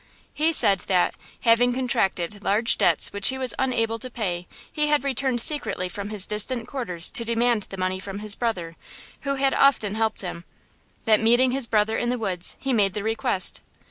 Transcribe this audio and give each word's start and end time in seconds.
He 0.33 0.51
said 0.51 0.79
that, 0.87 1.13
having 1.41 1.73
contracted 1.75 2.43
large 2.43 2.75
debts 2.79 3.13
which 3.13 3.27
he 3.27 3.37
was 3.37 3.53
unable 3.59 3.99
to 3.99 4.09
pay 4.09 4.47
he 4.71 4.87
had 4.87 5.03
returned 5.03 5.41
secretly 5.41 5.87
from 5.87 6.09
his 6.09 6.25
distant 6.25 6.67
quarters 6.67 7.11
to 7.11 7.23
demand 7.23 7.67
the 7.69 7.77
money 7.77 7.99
from 7.99 8.17
his 8.17 8.33
brother, 8.33 8.75
who 9.21 9.35
had 9.35 9.53
often 9.53 9.93
helped 9.93 10.21
him; 10.21 10.43
that, 11.05 11.19
meeting 11.19 11.51
his 11.51 11.67
brother 11.67 11.99
in 11.99 12.09
the 12.09 12.17
woods, 12.17 12.55
he 12.59 12.73
made 12.73 12.95
this 12.95 13.03
request. 13.03 13.61